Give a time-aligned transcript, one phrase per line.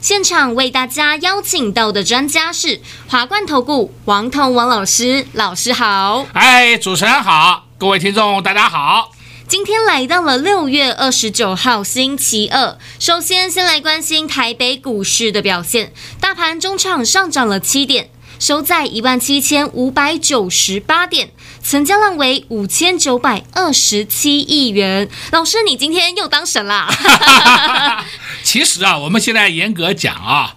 [0.00, 6.26] 现场为大家邀请到的专家是华冠投顾王彤王老师，老师好。
[6.32, 9.12] 哎，主持人好，各位听众大家好。
[9.46, 21.30] 今天来到了六月二十九号星期二，首先先来关心台北股市的表现，大盘中场上涨了七点，收在一万七千五百九十八点。
[21.62, 25.10] 成交量为五千九百二十七亿元。
[25.30, 26.88] 老师，你今天又当神啦？
[28.42, 30.56] 其实啊，我们现在严格讲啊，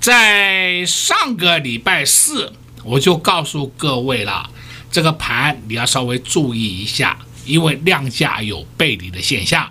[0.00, 2.52] 在上个礼拜四
[2.84, 4.48] 我就告诉各位了，
[4.90, 9.68] 这个盘你要稍微注意一下，因为量价有背离的现象。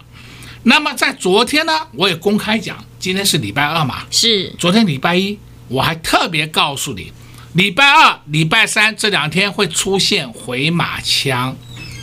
[0.64, 5.40] 那么在昨天呢，我也公开讲，今天是礼拜二嘛，是昨天礼拜一，
[5.70, 7.12] 我还特别告诉你。
[7.54, 11.56] 礼拜二、礼拜三这两天会出现回马枪，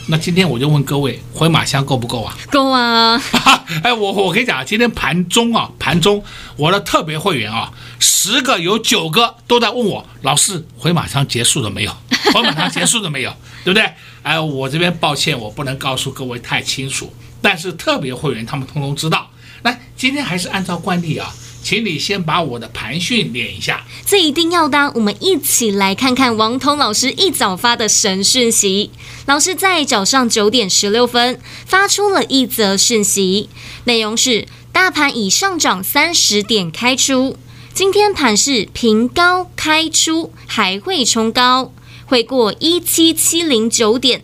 [0.07, 2.37] 那今天我就问各位，回马枪够不够啊？
[2.51, 3.19] 够啊！
[3.81, 6.23] 哎，我我跟你讲，今天盘中啊，盘中
[6.57, 11.91] 我的特别会员啊，十个有九个都在问我，老师回马枪结束了没有？
[12.33, 13.33] 回马枪结束了没有？
[13.63, 13.91] 对不对？
[14.21, 19.27] 哎，我这边抱歉，我不能告诉各位太清楚，但是特别会员他们通通知道。
[19.63, 21.33] 来，今天还是按照惯例啊。
[21.65, 24.91] 请你先把我的盘讯念一下，这一定要的。
[24.93, 28.91] 我们一起来看看王彤老师一早发的神讯息。
[29.25, 33.49] 老师在早上九点十六分发出了一则讯息，
[33.85, 37.35] 内容是：大盘已上涨三十点开出，
[37.73, 41.73] 今天盘是平高开出，还会冲高，
[42.05, 44.23] 会过一七七零九点，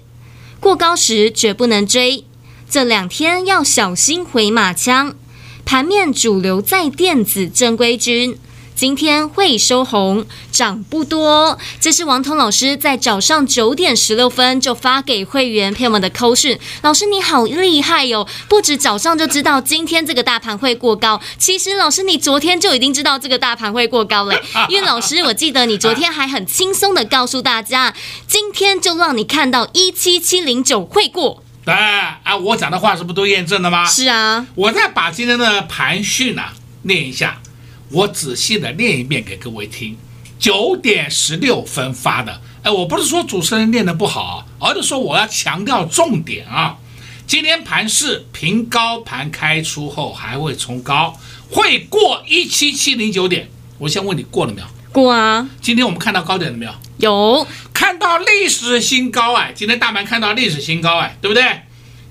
[0.59, 2.23] 过高时绝不能追。
[2.69, 5.15] 这两天要小心回马枪。
[5.71, 8.37] 盘面主流在电子正规军，
[8.75, 11.57] 今天会收红，涨不多。
[11.79, 16.59] 这是王彤老师在早上九点十六分就发给会员朋友们的扣讯。
[16.81, 24.37] 老师你好厉害哟、哦，不止早上就知道今天这个大盘会过高，其实老师你昨天就已经知道这个大盘会过高嘞。
[24.67, 27.93] 因为老师我记得你昨天还很轻松的告诉大家，
[28.27, 31.41] 今天就让你看到一七七零九会过。
[31.65, 33.85] 哎，啊，我讲的话是不是都验证了吗？
[33.85, 36.43] 是啊，我再把今天的盘讯呢
[36.83, 37.39] 念一下，
[37.89, 39.97] 我仔细的念一遍给各位听。
[40.39, 46.77] 九点十六分发的，哎，我不是说主持人念的不好，而是说我要强调重点啊。
[47.27, 51.15] 今天盘是平高盘开出后还会冲高，
[51.51, 53.49] 会过一七七零九点。
[53.77, 54.67] 我先问你过了没有？
[54.91, 55.47] 过啊。
[55.61, 56.73] 今天我们看到高点了没有？
[57.01, 57.45] 有。
[57.73, 61.43] 看到历史新高哎，今天大盘看到历史新高哎，对不对？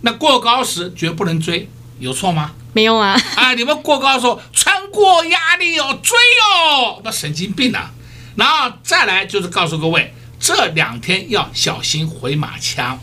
[0.02, 1.68] 那过高时绝不能追，
[1.98, 2.52] 有错吗？
[2.72, 3.20] 没有啊！
[3.36, 7.90] 啊，你们过高的时候穿过压力哦，追哦，那神经病啊！
[8.36, 12.98] 然后再来就是告诉各位，这两天要小心回马枪。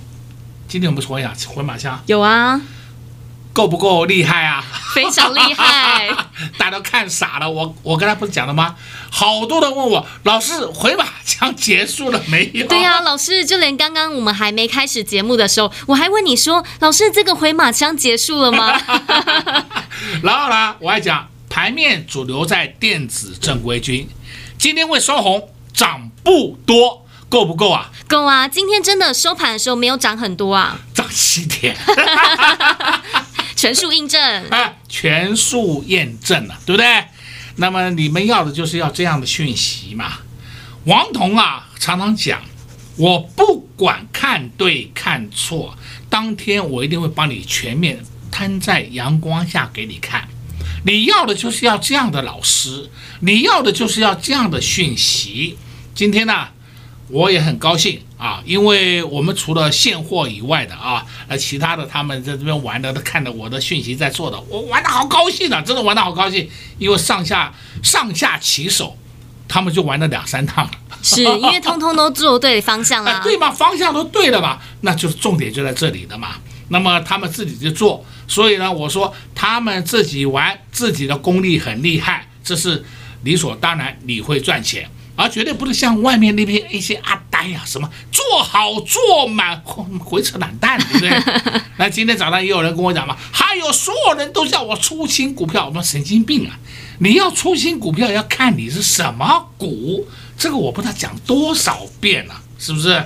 [0.68, 2.60] 今天我们说一下回马枪，有啊。
[3.58, 4.64] 够不够厉害啊？
[4.94, 6.08] 非常厉害，
[6.60, 7.50] 大家都看傻了。
[7.50, 8.76] 我我刚才不是讲了吗？
[9.10, 12.68] 好多人问我，老师回马枪结束了没有？
[12.68, 18.80] 对呀、啊，老师，就连刚刚我们还没开始节目的时候，我还问你说，老师这个回马枪结束了吗？
[20.22, 24.08] 然后呢，我还讲盘面主流在电子正规军，
[24.60, 27.90] 今天会收红，涨不多，够不够啊？
[28.08, 28.48] 够啊！
[28.48, 31.76] 今天真的收盘的时候没有涨很多啊，涨七点。
[33.58, 37.04] 全数印证啊，全数验证了，对不对？
[37.56, 40.20] 那么你们要的就是要这样的讯息嘛。
[40.86, 42.44] 王彤啊，常常讲，
[42.98, 45.76] 我不管看对看错，
[46.08, 50.30] 当天我一定会帮你全面摊在阳光下给你看。
[50.86, 55.58] 你要的就是要这样的老师，你要的就是要这样的讯息。
[55.96, 56.50] 今天呢？
[57.10, 68.98] 我也很高兴啊，因为我们除了现货以外的啊，那，其他的他们在这边玩的都看着我的讯息在做的，我玩的好高兴啊，真的玩的好高兴，因为上下上下起手，
[69.48, 70.70] 他们就玩了两三趟，
[71.02, 76.36] 是因为通通都做对方向了， 对嘛，方向都对了嘛，那就是重点就在这里的嘛。
[76.70, 82.84] 那么他们自己就做，所以呢，我说他们自己玩，自己的功力很厉害，这是
[83.24, 84.90] 理所当然，你会赚钱。
[85.18, 89.62] 而绝对不是像外面那边一些阿呆呀、啊，什么做好做满，
[90.06, 91.62] 鬼扯懒蛋，对不对？
[91.78, 96.58] 那今天早上也有人跟我讲嘛，还有所有人都叫我出新股票，我说神经病啊！
[97.00, 103.04] 你要出新股票要看你是什么股，这个我不知道讲多少遍了，是不是？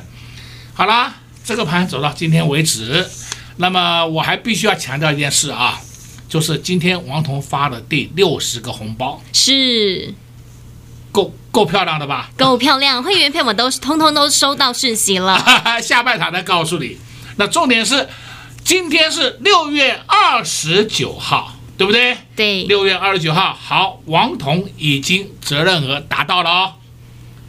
[0.73, 3.09] 好啦，这个盘走到今天为止，
[3.57, 5.81] 那么我还必须要强调一件事啊，
[6.27, 10.13] 就是今天王彤发的第六十个红包是
[11.11, 12.29] 够够漂亮的吧？
[12.37, 15.43] 够漂亮，会员票我们都通通都收到讯息了。
[15.83, 16.97] 下半场再告诉你。
[17.35, 18.09] 那重点是，
[18.63, 21.55] 今天是六月二十九号。
[21.77, 22.15] 对不对？
[22.35, 26.73] 对，六月二十九号，好，王彤已经责任额达到了哦，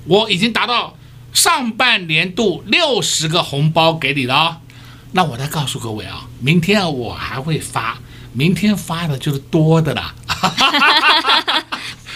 [0.06, 0.96] 我已经达到
[1.34, 4.56] 上半年度六十个红包给你了哦，
[5.10, 7.98] 那我再告诉各位啊，明天我还会发，
[8.32, 10.14] 明天发的就是多的啦。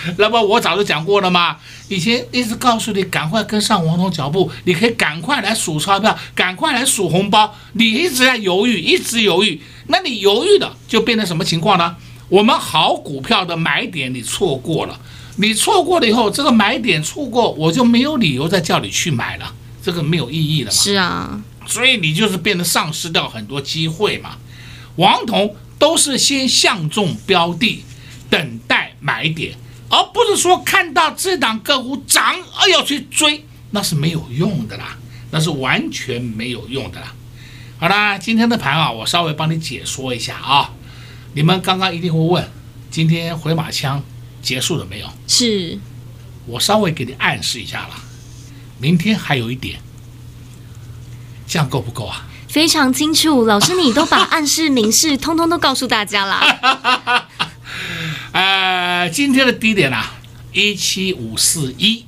[0.18, 1.56] 那么我早就讲过了嘛，
[1.88, 11.96] 以前一直告诉你赶快跟上王彤脚步，你可以赶快来数钞票，赶快来数红包，你一直在犹豫，一直犹豫，那你犹豫的就变成什么情况呢？
[12.28, 14.98] 我们好股票的买点你错过了，
[15.36, 20.76] 你错过了以后，这个买点错过，我就没有理由再叫你去买了，这个没有意义了嘛。
[20.76, 24.36] 是啊，所以你就是变得丧失掉很多机会嘛。
[24.96, 27.84] 王彤都是先相中标的，
[28.28, 29.54] 等待买点，
[29.88, 34.96] 而不是说看到这档个股涨而要去追，那是没有用的啦，
[35.30, 37.12] 那是完全没有用的啦。
[37.78, 40.70] 好啦，今天的盘啊，我稍微帮你解说一下啊。
[41.34, 42.50] 你们刚刚一定会问，
[42.90, 44.02] 今天回马枪
[44.40, 45.08] 结束了没有？
[45.28, 45.78] 是，
[46.46, 47.90] 我稍微给你暗示一下了，
[48.78, 49.78] 明天还有一点，
[51.46, 52.26] 这样够不够啊？
[52.48, 57.28] 非常清楚，老师你都把暗示、明示通通都告诉大家了。
[58.36, 60.12] 呃，今天的低点啊，
[60.52, 62.04] 一七五四一，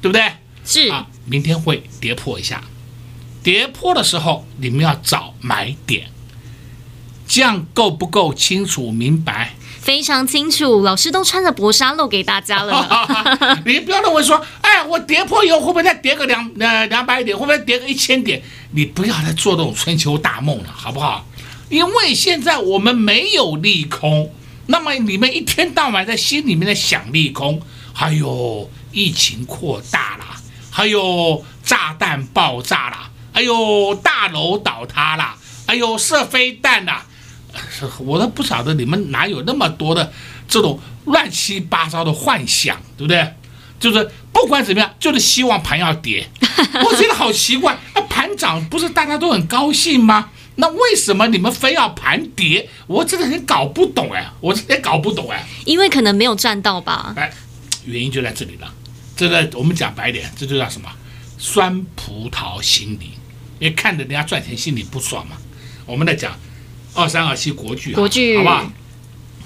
[0.00, 0.32] 对不对？
[0.64, 2.64] 是啊，明天会跌破一下，
[3.42, 6.08] 跌破的时候你们要找买点。
[7.26, 9.56] 这样够不够清楚明白？
[9.78, 13.60] 非常清楚，老师都穿着薄纱露给大家了。
[13.66, 18.42] 你不要认为说，哎，我跌破以后会不会再跌个两呃两百点，会不会跌个一千点？
[18.70, 21.26] 你不要再做这种春秋大梦了，好不好？
[21.68, 24.32] 因为现在我们没有利空，
[24.70, 27.60] 那么你们一天到晚在心里面在想利空，
[27.94, 30.24] 还有疫情扩大了，
[30.70, 35.34] 还有炸弹爆炸了，还有大楼倒塌了，
[35.66, 37.02] 还有射飞弹呐。
[38.00, 40.12] 我都不晓得你们哪有那么多的
[40.46, 43.34] 这种乱七八糟的幻想，对不对？
[43.80, 46.28] 就是不管怎么样，就是希望盘要跌。
[46.84, 50.28] 我觉得好奇怪，那盘涨不是大家都很高兴吗？
[50.60, 52.68] 那为什么你们非要盘跌？
[52.86, 55.46] 我真的很搞不懂哎，我真的搞不懂哎。
[55.64, 57.14] 因为可能没有赚到吧？
[57.16, 57.32] 哎，
[57.84, 58.72] 原因就在这里了。
[59.16, 60.88] 这个我们讲白点，这就叫什么？
[61.38, 63.12] 酸葡萄心理。
[63.60, 65.36] 因为看着人家赚钱，心里不爽嘛。
[65.86, 66.36] 我们来讲。
[66.94, 68.72] 二三二七国剧，国剧好不好？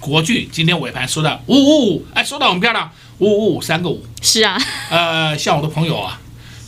[0.00, 4.03] 国剧今天尾盘收的五五五，哎，收的很漂亮，五五五三个五。
[4.23, 4.56] 是啊，
[4.88, 6.19] 呃，像我的朋友啊，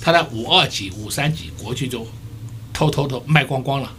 [0.02, 2.06] 他在五二几、五三几，国剧就
[2.74, 3.90] 偷偷的卖光光了。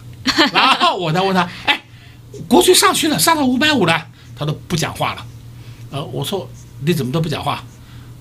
[0.53, 1.81] 然后我再问他，哎，
[2.47, 4.07] 国巨上去了，上到五百五了，
[4.37, 5.25] 他都不讲话了。
[5.91, 6.49] 呃，我说
[6.85, 7.63] 你怎么都不讲话？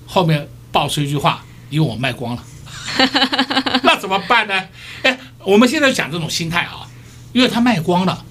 [0.07, 2.43] 后面爆出一句话，因为我卖光了。
[3.83, 4.63] 那怎么办呢？
[5.03, 6.87] 哎，我们现在讲这种心态啊，
[7.33, 8.23] 因为他卖光了。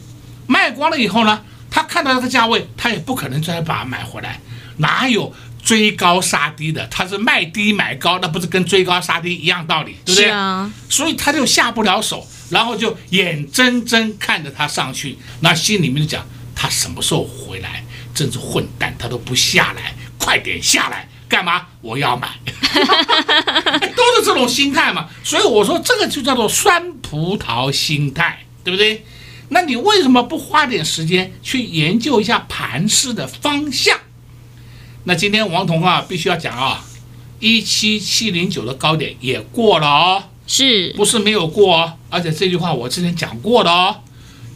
[0.46, 4.40] 卖光了以后呢，他看到这个价位，他也不可能再把它买回来，
[4.76, 6.86] 哪有追高杀低的？
[6.88, 10.24] 他是卖低买高，那不是跟追高杀低一样道理，对不对？
[10.26, 10.70] 是啊。
[10.88, 17.84] 所以他就下不了手，然后就眼睁睁看着他上去，那心里面就讲他什么时候回来？
[18.14, 21.66] 真是混蛋，他都不下来，快点下来，干嘛？
[21.80, 22.28] 我要买，
[23.96, 25.08] 都是这种心态嘛。
[25.24, 29.04] 所以我说这个就叫做酸葡萄心态，对不对？
[29.48, 33.98] 那你为什么不花点时间去研究一下盘势的方向？
[35.02, 36.84] 那今天王彤啊，必须要讲啊，
[37.40, 41.92] 一七七零九的高点也过了哦，是不是没有过哦？
[42.10, 43.96] 而且这句话我之前讲过的哦，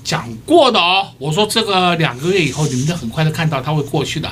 [0.05, 1.09] 讲过的哦。
[1.19, 4.31] 我说这个两个月以后，你们就很快的看到它会过去的。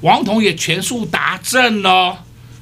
[0.00, 2.16] 王彤也全数达阵哦。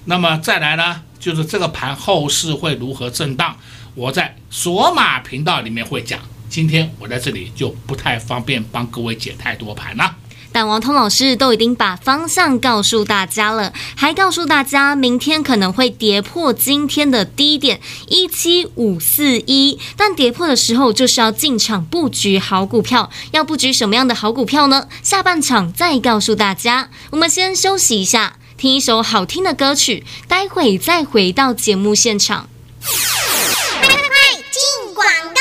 [0.06, 3.56] 那么再来呢，就是这个盘后市会如何震荡，
[3.94, 6.18] 我在索马频道里面会讲。
[6.48, 10.16] 今天我在这里就不太方便帮各位解太多盘了，
[10.52, 24.88] 但王通老师都已经把方向告诉大家了，还告诉大家明天可能会跌破今天的低点一七五四一，但跌破的时候就是要进场布局好股票，要布局什么样的好股票呢？
[25.02, 28.36] 下半场再告诉大家，我们先休息一下。
[28.56, 32.46] 听一首好听的歌曲，待会再回到节目现场。
[32.82, 33.88] 快
[34.34, 35.40] 进广告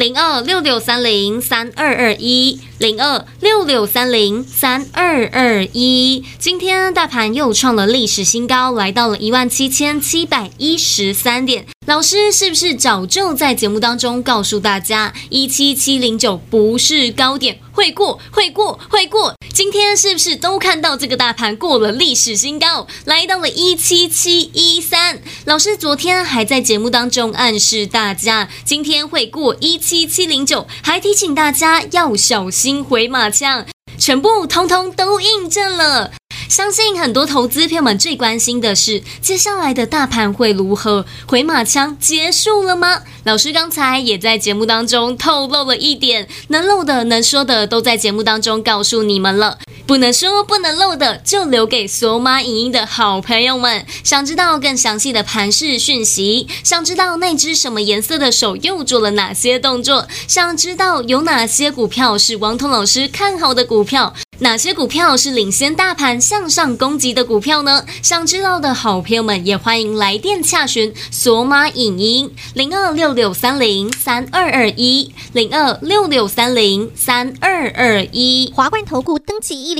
[0.00, 6.24] 零二六六三零三二二一，零二六六三零三二二一。
[6.38, 11.66] 今天大盘又创了历史新高，来到了一万七千七百一十三点。
[11.86, 19.34] 老师是不是早就在节目当中告诉大家，一七七零九不是高点，会过，会过，会过？
[19.52, 25.20] 今天是不是都看到这个大盘过了历史新高，来到了一七七一三？
[25.44, 33.66] 老师昨天还在节目当中暗示大家，今天会过一七七零九，还提醒大家要小心回马枪，
[33.98, 36.12] 全部通通都印证了。
[36.48, 41.04] 相信很多投资朋友们最关心的是，接下来的大盘会如何？
[41.26, 43.02] 回马枪结束了吗？
[43.24, 49.58] 老师刚才也在节目当中透露了一点，能漏的、能说的都在节目当中告诉你们了，
[49.90, 53.84] 不能说、不能漏的就留给索马影音的好朋友们。
[54.04, 64.14] 想知道更详细的盘势讯息，想知道那只什么颜色的手又做了哪些动作，想知道有哪些股票是王彤老师看好的股票。
[64.42, 67.84] 哪些股票是领先大盘向上攻击的股票呢？
[68.00, 79.79] 想知道的好朋友们也欢迎来电洽询索马影音零二六六三零三二二一零二六六三零三二二一华冠投顾登记一零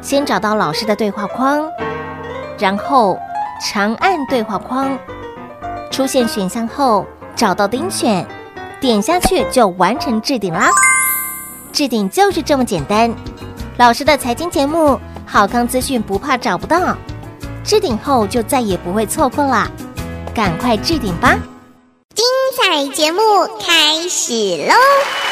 [0.00, 1.70] 先找到老师的对话框，
[2.58, 3.18] 然后
[3.60, 4.98] 长按对话框，
[5.90, 8.26] 出现选项后找到钉选，
[8.80, 10.70] 点下去就完成置顶啦。
[11.72, 13.14] 置顶就是这么简单。
[13.76, 14.98] 老师的财经节目。
[15.30, 16.96] 好康资讯不怕找不到，
[17.62, 19.68] 置顶后就再也不会错过啦，
[20.34, 21.36] 赶快置顶吧！
[22.14, 22.24] 精
[22.56, 23.20] 彩节目
[23.60, 24.32] 开始
[24.66, 25.27] 喽！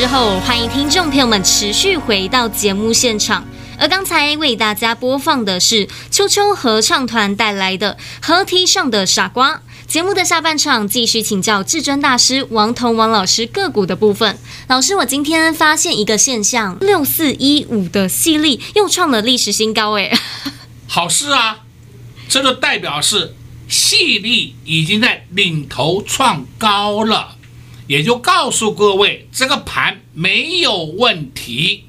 [0.00, 3.46] 之后，欢迎听众朋友们持续回到节目现场。
[3.78, 9.56] 而刚才为大家播放的是秋秋合唱团带来的《河堤上的傻瓜》。
[9.86, 14.38] 节目的下半场继续请教至尊大师王彤王老师个股的部分。
[14.68, 20.18] 老师，我今天发现一个现象，六四一五的矽力又创了历史新高，哎，
[20.86, 21.58] 好事啊！
[22.26, 23.34] 这就代表是
[23.68, 27.36] 矽力已经在领头创高了，
[27.90, 31.86] 也就告诉各位这个盘没有问题。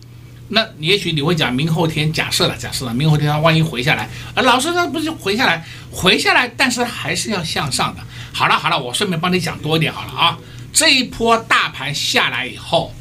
[0.48, 8.02] 那也许你会讲明后天假设了，假设了明后天它万一回下来，啊，老师那不是回下来，回下来，但是还是要向上的。
[8.34, 10.40] 好了好了，我顺便帮你讲多一点好了啊。
[10.74, 12.92] 这一波大盘下来以后，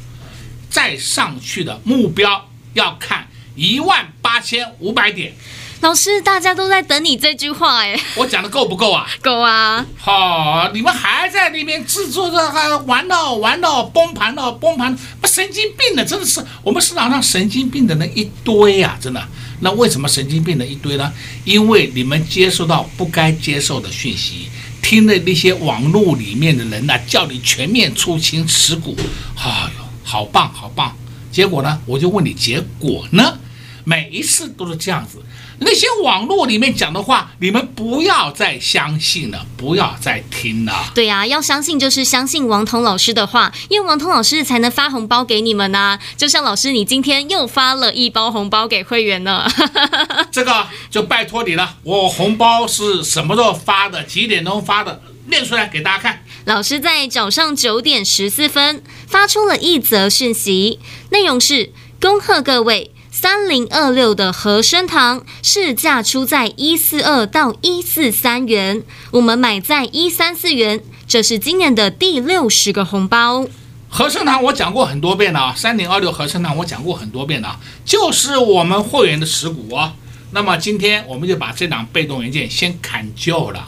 [0.69, 5.33] 再上去的目标要看一万八千五百点。
[5.81, 9.09] 老师，大家都在等你这句话哎，我讲的够不够啊？
[9.19, 9.83] 够啊！
[9.97, 19.27] 好、哦，你们还在那边制作着，还玩闹玩闹，崩盘了崩盘，不神经病的，真的是我们市场上神经病的人一堆呀、啊，真的。
[19.61, 21.11] 那为什么神经病的一堆呢？
[21.45, 24.49] 因为你们接受到不该接受的讯息，
[24.83, 28.95] 听的那些网络里面的人呢、啊，叫你全面出清持股，
[29.35, 30.95] 哎呦，好棒好棒！
[31.31, 33.39] 结果呢，我就问你，结果呢？
[33.83, 35.19] 每一次都是这样子。
[35.63, 40.91] 那些网络里面讲的话，你们不要再相信了，不要再听了。
[40.95, 45.99] 对呀、啊，要相信就是相信王彤老师的话，因为王彤老师才能发红包给你们呐、啊。
[46.17, 49.47] 就像老师，你今天又发了一包红包给会员了。
[50.31, 54.01] 这个就拜托你了，我红包是什么时候发的？
[54.03, 54.99] 几点钟发的？
[55.27, 56.23] 念出来给大家看。
[56.45, 60.79] 老师在早上九点十四分发出了一则讯息，
[61.11, 61.71] 内容是：
[62.01, 62.91] 恭贺各位。
[63.21, 73.45] 三零二六的和生堂市价出在一四二到一四三元，我们买在一三四元，这是今年的第六十个红包。
[73.87, 79.93] 和生堂我讲过很多遍了啊，三零二六和生堂我讲过很多遍了，就是我们会员的持股啊。
[80.31, 83.67] 那么今天我们就把这档被动元件先砍旧了。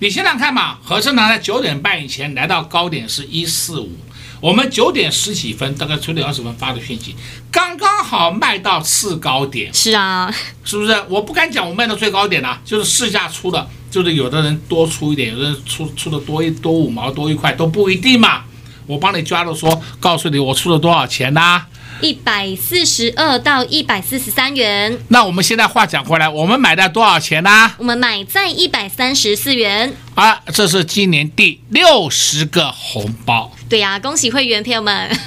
[0.00, 3.92] 你想想看嘛，和生堂在九点半以前来到高点是一四五。
[4.40, 7.16] 我们九点十几分，大概九点二十分发的讯息，
[7.50, 9.72] 刚刚好卖到次高点。
[9.74, 10.34] 是啊，
[10.64, 11.04] 是不是？
[11.10, 18.44] 我不敢讲我卖到最高点了，就是市价出的，就是有的人多出一点，有的人出出的多一多五毛多一块都不一定嘛。
[18.86, 21.66] 我帮你抓了说，告诉你我出了多少钱呢、啊？
[22.00, 24.96] 一百四十二到一百四十三元。
[25.08, 27.74] 那我们现在话讲回来，我们买的多少钱呢、啊？
[27.76, 29.94] 我们买在一百三十四元。
[30.14, 33.52] 啊，这是今年第六十个红包。
[33.68, 35.10] 对呀、啊，恭喜会员朋友们。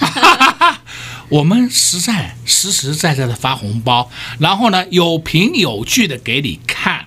[1.32, 7.06] 我们实在实实在在的发红包，然后呢，有凭有据的给你看。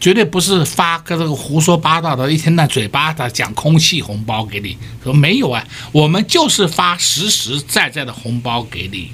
[0.00, 9.10] 绝对不是发个这个胡说八道的，一天那嘴巴的讲空气红包给你，说没有啊，我们就是发实实在在的红包给你。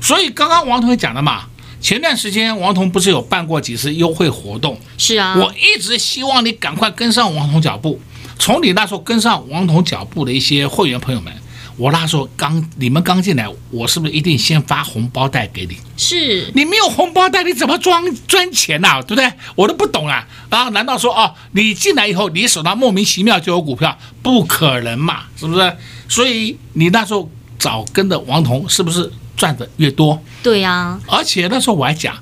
[0.00, 1.46] 所以刚刚王同学讲的嘛，
[1.80, 4.78] 前段时间王彤不是有办过几次优惠活动？
[4.96, 8.00] 是啊，我一直希望你赶快跟上王彤脚步，
[8.38, 11.32] 从你那时候跟上王彤脚步的一些会员朋友们。
[11.76, 15.76] 我那时候刚你们刚进来，我是不是一定先发红包袋给你？
[15.96, 19.02] 是你没有红包袋，你怎么装赚钱呐、啊？
[19.02, 19.30] 对不对？
[19.54, 20.26] 我都不懂啊！
[20.48, 23.96] 啊，难道说哦，你进来以后，你手上莫名其妙就有股票？
[24.22, 25.76] 不可能嘛，是不是？
[26.08, 30.22] 所以你那时候早跟的王彤，是不是赚的越多？
[30.42, 31.00] 对呀、啊。
[31.06, 32.16] 而且那时候我还讲。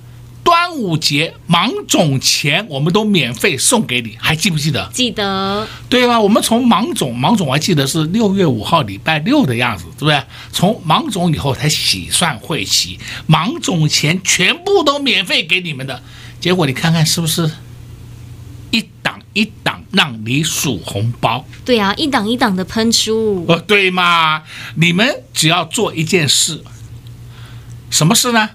[0.44, 4.88] 端午节芒种前，我们都免费送给你，还记不记得？
[4.92, 5.66] 记得。
[5.88, 6.20] 对吧？
[6.20, 10.22] 我们从芒种，芒种我还记得是六月五号礼拜六的样子，对不对？
[10.52, 16.02] 从芒种以后才洗算会期，芒种前全部都免费给你们的。
[16.38, 17.50] 结果你看看是不是
[18.70, 21.46] 一档一档让你数红包？
[21.64, 23.46] 对啊，一档一档的喷出。
[23.48, 24.42] 哦，对嘛？
[24.74, 26.62] 你们只要做一件事，
[27.88, 28.50] 什么事呢？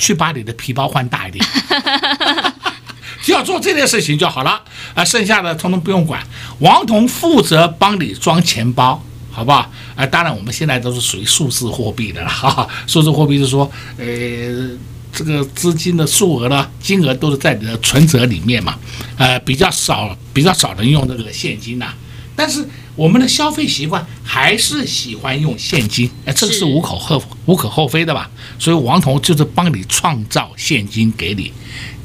[0.00, 1.44] 去把你的皮包换大一点，
[3.22, 4.62] 只要做这件事情就好了
[4.94, 6.26] 啊，剩下的通通不用管。
[6.60, 9.70] 王彤负责帮你装钱包，好不好？
[9.94, 14.06] 啊，当然我们现在都是属于数字货币的了，哈哈，数字货币是说，呃，
[15.12, 18.74] 这个资金的数额呢，金额都是在你的存折里面嘛，
[19.18, 21.92] 呃，比较少，比较少人用这个现金呐、
[22.34, 22.66] 但是。
[23.00, 28.28] 我们的消费习惯还是喜欢用现金，哎，这个是无可厚无可厚非的吧？
[28.58, 31.50] 所以王彤就是帮你创造现金给你，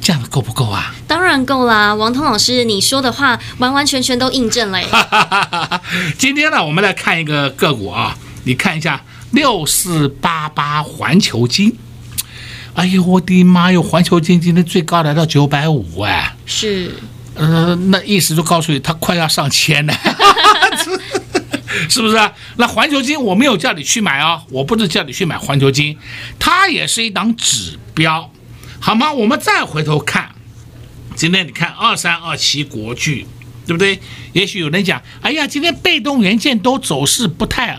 [0.00, 0.94] 这样够不够啊？
[1.06, 4.80] 当然够啦，王彤老师，你说的话完完全全都印证了。
[6.16, 11.76] 今天呢，我们来看一个个股啊，你看一下六四八八环球金。
[12.72, 16.90] 哎呦，我的妈哟，环球金今天最高来到九百五哎，是。
[17.34, 19.94] 呃，那意思就告诉你，它快要上千了，
[21.88, 22.30] 是不是？
[22.56, 25.96] 那环球金我没有叫你去买哦，我不是叫你去买环球金，
[26.38, 28.30] 它也是一档指标，
[28.80, 29.12] 好吗？
[29.12, 30.30] 我们再回头看，
[31.14, 33.26] 今天你看二三二七国巨，
[33.66, 34.00] 对不对？
[34.32, 37.78] 也许有人讲，哎呀，今天被动元件都走势不太、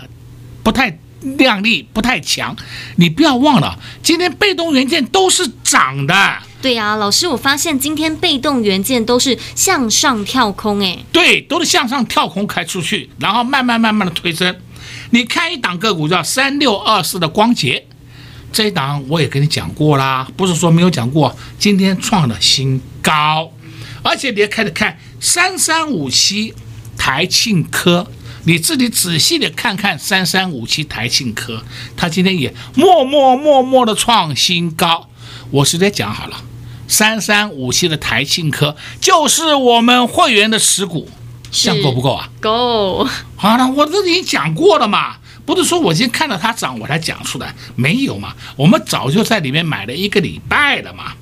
[0.64, 1.00] 不太
[1.38, 2.56] 亮丽，不太强。
[2.98, 6.38] 你不要忘了，今天被动元件都是涨的。
[6.60, 14.56] 对呀，老师，我发现今天被动元件都是向上跳空，哎，对，都是向上跳空开出去，然后慢慢慢慢的推升。
[15.12, 17.84] 你看一档个股叫三六二四的光頡，
[18.52, 23.52] 这一档我也跟你讲过啦，不是说没有讲过，今天创了新高，
[24.02, 26.56] 而且你也开始看三三五七
[26.98, 28.08] 台庆科，
[28.46, 31.64] 你自己仔细的看看三三五七台庆科，
[31.96, 35.07] 它今天也默默默默的创新高。
[35.52, 36.42] 我直接讲好了，
[36.88, 41.10] 三三五七的台庆科就是我们会员的持股。
[41.50, 42.30] 这样够不够啊？
[42.42, 43.08] 够。
[43.38, 51.14] 好了，我都已经讲过了嘛，不是说我今天看到它涨我才讲出来，没有嘛，我们早就在里面买了一个礼拜了嘛。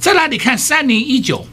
[0.00, 1.46] 在哪里看三零一九，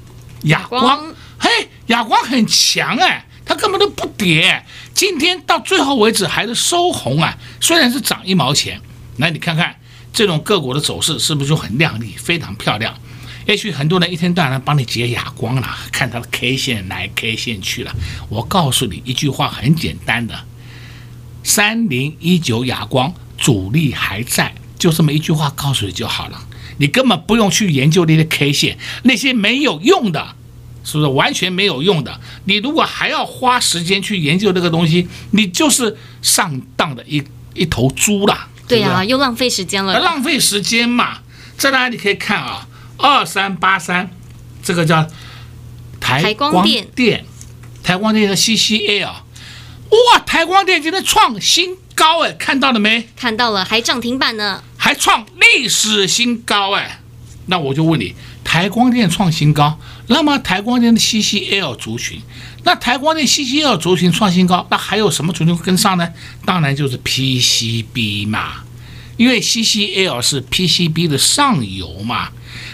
[0.43, 8.81] 哑光，嘿，哑光很强哎，它根本都不跌，今天到最后为止还是收红啊，虽然是涨一毛钱，
[9.17, 9.75] 那你看看
[10.15, 12.97] 这种个股的走势是不是就很亮丽，非常漂亮？
[13.45, 17.93] 也许很多人一天到晚帮你解哑光了，看他的 K 线来 K 线去了。
[18.30, 20.45] 我告诉你一句话很简单的：
[21.43, 26.47] 三零一九哑光主力还在，就这么一句话告诉你就好了。
[26.78, 30.36] 你根本不用去研究那些 K 线，那些没有用的，
[30.86, 32.21] 是不是完全没有用的？
[32.45, 37.21] 你如果还要花时间去研究这个东西，你就是上当的一
[37.54, 38.47] 一头猪了。
[38.67, 39.99] 对呀、啊，又浪费时间了。
[39.99, 41.19] 浪费时间嘛。
[41.58, 42.67] 再来，你可以看啊。
[42.97, 44.10] 二三八三，
[44.63, 45.06] 这个叫
[45.99, 47.25] 台光电，
[47.84, 53.10] 台光电的 CCL，哇，台光电今天创新高哎，看到了没？
[53.17, 57.01] 看到了，还涨停板呢，还创历史新高哎。
[57.47, 62.21] 那我就问你，台光电创新高，那么台光电的 CCL 族群，
[62.65, 66.12] 那台光电 CCL 族群创新高，那还有什么族群跟上呢？
[66.45, 68.63] 当然就是 PCB 嘛，
[69.17, 72.30] 因为 CCL 是 PCB 的上游嘛。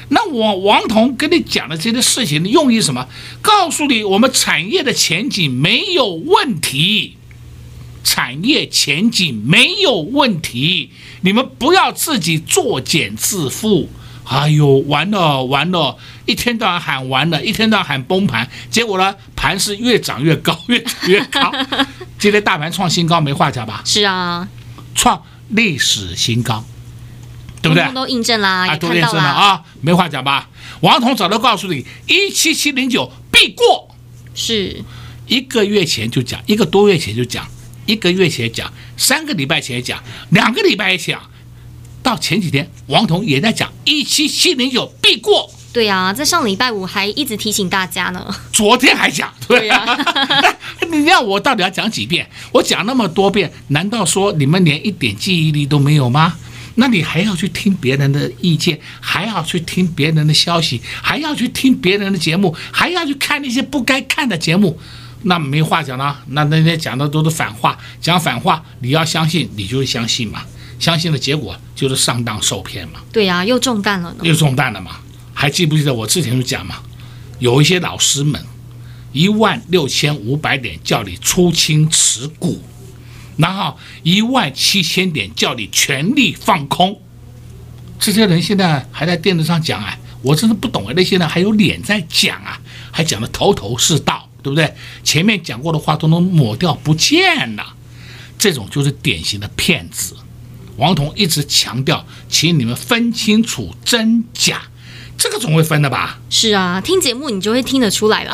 [0.07, 3.07] 那我王彤跟你讲的这些事情用意是什么？
[3.41, 7.17] 告诉你，我们产业的前景没有问题，
[8.03, 10.89] 产业前景没有问题，
[11.21, 13.87] 你们不要自己作茧自缚。
[14.25, 21.51] 哎呦，完了完了，一天到晚喊完了，一天到晚喊崩盘，结果呢，盘是越涨越高，越涨越高。
[22.17, 23.81] 今天大盘创新高，没话讲吧？
[23.85, 24.47] 是啊，
[24.95, 26.63] 创历史新高。
[27.61, 27.93] 对不对？
[27.93, 30.49] 都印证啦，啊，都印证了啊，没话讲吧？
[30.79, 33.87] 王彤早都告诉你，一七七零九必过，
[34.33, 34.83] 是
[35.27, 37.47] 一个月前就讲，一个多月前就讲，
[37.85, 41.30] 一个月前讲，三个礼拜前讲，两个礼拜前讲，
[42.01, 45.49] 到前几天，王彤也在讲一七七零九必过。
[45.73, 48.35] 对呀、啊，在上礼拜五还一直提醒大家呢。
[48.51, 50.55] 昨天还讲，对呀、啊。
[50.91, 52.29] 你让我到底要讲几遍？
[52.51, 56.35] 我讲那么多遍，难道说你们连一点记忆力都没有吗？
[56.75, 64.77] 那你还要去听别人的意见，还要去听别人的消息，还要去听别人的节目，还要去看那些不该看的节目，
[65.23, 66.21] 那没话讲了。
[66.27, 70.43] 那那些讲的都是反话，讲反话，你要相信，你就会相信嘛。
[70.81, 72.99] 相信的结果就是上当受骗嘛。
[73.13, 74.19] 对呀、啊，又中弹了呢。
[74.23, 74.97] 又中弹了嘛？
[75.33, 76.77] 还记不记得我之前就讲嘛？
[77.39, 78.43] 有一些老师们，
[79.13, 82.61] 一万六千五百点叫你出清持股。
[83.37, 86.99] 然后一万七千点叫你全力放空，
[87.99, 92.59] 这些人现在还在电视上讲啊，我真是不懂啊，那些人还有脸在讲啊，
[92.91, 94.71] 还讲的头头是道，对不对？
[95.03, 97.75] 前面讲过的话都能抹掉不见了，
[98.37, 100.15] 这种就是典型的骗子。
[100.81, 104.63] 王彤一直强调，请你们分清楚真假。
[105.15, 106.17] 这个总会分的吧？
[106.31, 108.33] 是啊，听节目你就会听得出来了。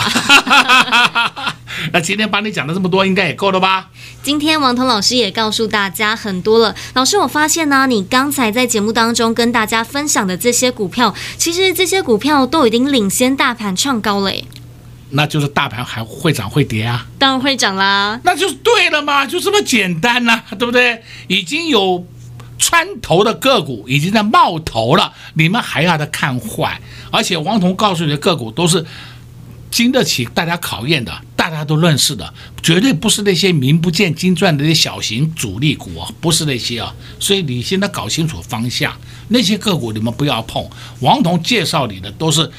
[1.91, 3.89] 那今天帮你讲了这么多，应该也够了吧？
[4.23, 6.73] 今天王彤老师也告诉大家很多了。
[6.93, 14.31] 老师，我发现呢，你刚才在节目当中跟大家分享的这些股票，其实这些股票都已经领先大盘创高了。
[15.09, 17.05] 那就是大盘还会涨会跌啊？
[17.19, 18.17] 当然会涨啦。
[18.23, 21.03] 那就是对了嘛，就这么简单呐、啊，对不对？
[21.27, 22.07] 已经有。
[22.57, 26.81] 穿头的个股已经在冒头了，你们还要再看坏？
[27.11, 28.85] 而且王彤告诉你的个股都是
[29.69, 36.95] 经得起大家考验的，大家都认识的，绝对不是那些名不见经传的那些小型主力股啊，不是那些啊。
[37.19, 38.95] 所以你现在搞清楚方向，
[39.27, 40.67] 那些个股你们不要碰。
[41.01, 42.49] 王彤介绍你的都是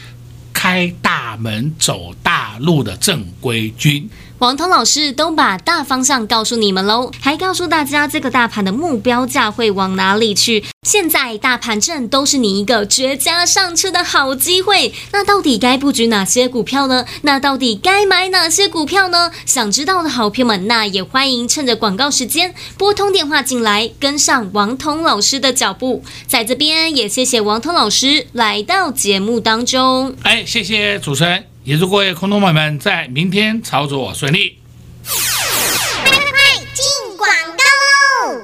[0.53, 4.09] 开大门走大路的正规军。
[4.39, 10.65] 王彤老师都把大方向告诉你们喽，还告诉大家这个大盘的目标价会往哪里去。
[10.87, 14.95] 现在大盘正都是你一个绝佳上车的好机会。
[15.11, 17.05] 那到底该布局哪些股票呢？
[17.23, 19.33] 那到底该买哪些股票呢？
[19.45, 26.05] 想知道的好朋友们，那也欢迎趁着广告时间拨通电话进来，跟上王彤老师的脚步。
[26.29, 30.15] 在这边也谢谢王彤老师来到节目当中。
[30.23, 31.58] 哎，谢谢主持人。
[31.69, 34.57] 也祝各位空头朋友们在明天操作顺利。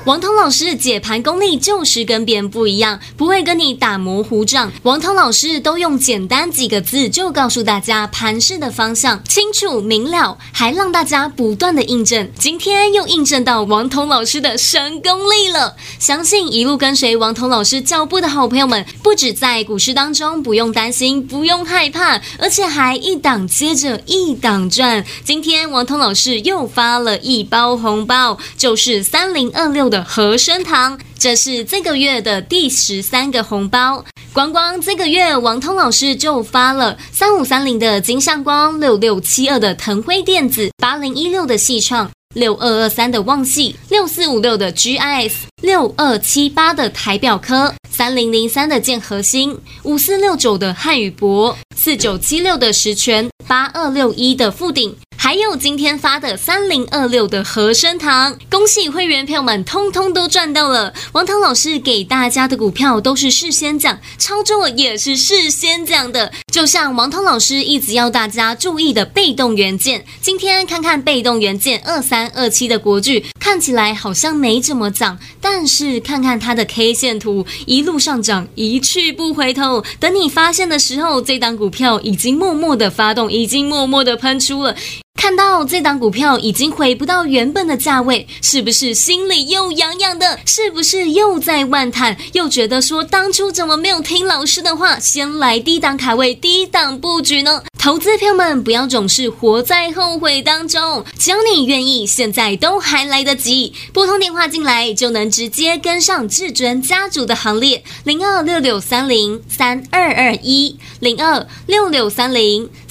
[0.05, 4.71] 王彤老师解盘功力就是跟别人不一样，不会跟你打模糊仗。
[4.83, 12.31] 王彤老师都用简单几个字就告诉大家盘势的方向，清楚明了，还让大家不断的印证。
[12.38, 15.75] 今天又印证到王彤老师的神功力了。
[15.99, 25.03] 相信一路跟随王彤老师脚步的好朋友们，不止在股市当中不用担心、不用害怕，而且还一档接着一档赚。
[25.25, 34.04] 今天王彤老师又发了一包红包，就是三零二六的和生堂，这是这个月的第十三个红包。
[34.33, 54.96] 光光这个月，王通老师就发了三五三零的金相光、六六七二的腾辉电子、八零一六的矽创、六二二三的旺系、六四五六的 GIS、六二七八的台表科、三零零三的建核心、五四六九的汉宇博、四九七六的十銓、八二六一的富鼎。
[55.24, 60.92] 还有今天发的三零二六的和生堂，恭喜会员朋友们通通都赚到了！
[61.12, 66.30] 王涛老师给大家的股票都是事先讲，操作也是事先讲的。
[66.52, 79.82] 就像王涛老师一直要大家注意的被动元件，今天看看被动元件二三二七的国巨，看起来好像没怎么涨，但是看看它的 K 线图，一路上涨，一去不回头。
[79.98, 84.76] 等你发现的时候，这档股票已经默默的发动，已经默默的喷出了。
[85.24, 90.38] 看到这档股票已经回不到原本的价位，是不是心里又痒痒的？
[90.44, 92.14] 是不是又在万叹？
[92.34, 97.62] 又觉得说当初怎么没有听老师的话，先来低档卡位、低档布局呢？
[97.78, 103.72] 投资朋友们不要总是活在后悔当中，只要你愿意，现在都还来得及。
[103.94, 112.68] 拨通电话进来就能直接跟上至尊家族的行列，零二六六三零三二二一，零二六六三零